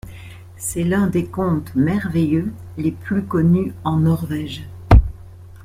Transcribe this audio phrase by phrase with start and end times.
[0.57, 4.63] C'est l'un des contes merveilleux les plus connus en Norvège.